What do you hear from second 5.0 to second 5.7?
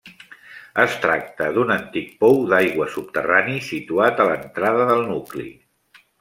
nucli.